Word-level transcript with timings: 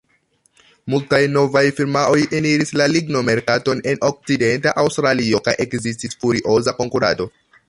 Multaj 0.93 1.19
novaj 1.33 1.63
firmaoj 1.79 2.17
eniris 2.39 2.73
la 2.81 2.87
ligno-merkaton 2.95 3.85
en 3.93 4.01
Okcidenta 4.11 4.75
Aŭstralio, 4.87 5.45
kaj 5.51 5.57
ekzistis 5.69 6.19
furioza 6.25 6.77
konkurado. 6.83 7.35